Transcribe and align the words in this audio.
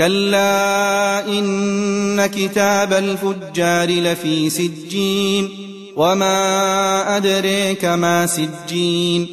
كلا 0.00 1.28
إن 1.28 2.26
كتاب 2.26 2.92
الفجار 2.92 3.90
لفي 3.90 4.50
سجين 4.50 5.48
وما 5.96 7.16
أدريك 7.16 7.84
ما 7.84 8.26
سجين 8.26 9.26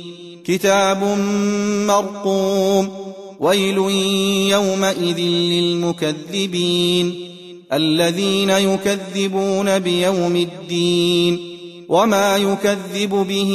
كتاب 0.46 1.04
مرقوم 1.88 2.90
ويل 3.40 3.78
يومئذ 4.52 5.20
للمكذبين 5.54 7.16
الذين 7.74 8.50
يكذبون 8.50 9.80
بيوم 9.80 10.36
الدين 10.36 11.40
وما 11.90 12.38
يكذب 12.38 13.10
به 13.10 13.52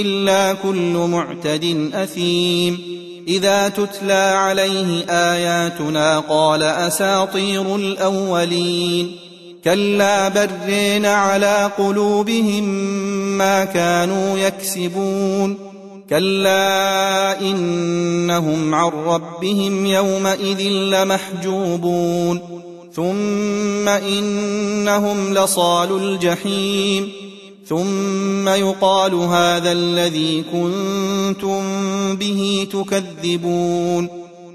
إلا 0.00 0.52
كل 0.52 1.08
معتد 1.10 1.90
أثيم 1.94 2.95
إذا 3.28 3.68
تتلى 3.68 4.12
عليه 4.12 5.04
آياتنا 5.08 6.18
قال 6.18 6.62
أساطير 6.62 7.76
الأولين. 7.76 9.16
كلا 9.64 10.28
برين 10.28 11.06
على 11.06 11.70
قلوبهم 11.78 12.64
ما 13.38 13.64
كانوا 13.64 14.38
يكسبون. 14.38 15.58
كلا 16.10 17.40
إنهم 17.40 18.74
عن 18.74 18.90
ربهم 19.06 19.86
يومئذ 19.86 20.60
لمحجوبون. 20.68 22.40
ثم 22.94 23.88
إنهم 23.88 25.34
لصال 25.34 25.92
الجحيم. 26.02 27.12
ثم 27.68 28.48
يقال 28.48 29.14
هذا 29.14 29.72
الذي 29.72 30.44
كنتم 30.52 31.62
به 32.16 32.66
تكذبون. 32.72 34.08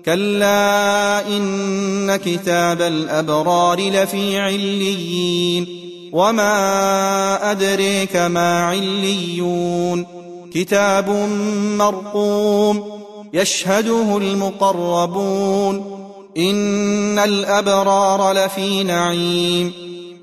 كلا 0.05 1.27
إن 1.27 2.15
كتاب 2.15 2.81
الأبرار 2.81 3.79
لفي 3.79 4.39
عليين. 4.39 5.67
وما 6.13 7.51
أدريك 7.51 8.15
ما 8.15 8.63
عليون. 8.63 10.05
كتاب 10.53 11.09
مرقوم 11.77 12.83
يشهده 13.33 14.17
المقربون. 14.17 16.01
إن 16.37 17.19
الأبرار 17.19 18.31
لفي 18.31 18.83
نعيم. 18.83 19.90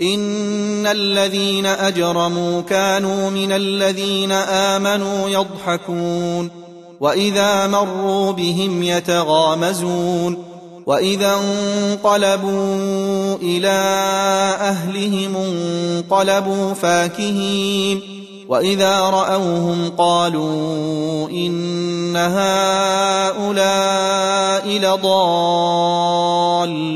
إن 0.00 0.86
الذين 0.86 1.66
أجرموا 1.66 2.60
كانوا 2.60 3.30
من 3.30 3.52
الذين 3.52 4.32
آمنوا 4.32 5.28
يضحكون 5.28 6.50
وإذا 7.00 7.66
مروا 7.66 8.32
بهم 8.32 8.82
يتغامزون 8.82 10.44
وإذا 10.86 11.34
انقلبوا 11.34 13.36
إلى 13.42 13.78
أهلهم 14.60 15.36
انقلبوا 15.36 16.74
فاكهين 16.74 18.00
وإذا 18.48 19.00
رأوهم 19.00 19.92
قالوا 19.98 21.28
إن 21.30 22.16
هؤلاء 22.16 23.46
لضالون 24.68 26.95